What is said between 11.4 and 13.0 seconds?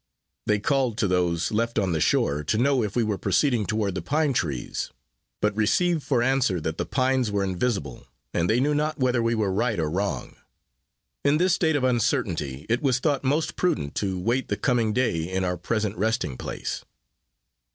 state of uncertainty, it was